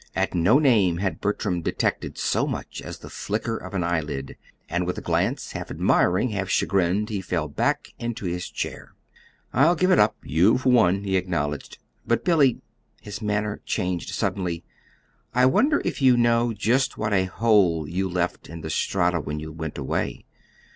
[0.15, 4.35] At no name had Bertram detected so much as the flicker of an eyelid;
[4.67, 8.95] and with a glance half admiring, half chagrined, he fell back into his chair.
[9.53, 10.15] "I'll give it up.
[10.23, 11.77] You've won," he acknowledged.
[12.07, 12.61] "But, Billy,"
[12.99, 14.63] his manner changed suddenly
[15.35, 19.39] "I wonder if you know just what a hole you left in the Strata when
[19.39, 20.25] you went away."